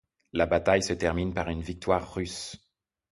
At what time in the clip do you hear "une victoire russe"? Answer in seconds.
1.49-2.57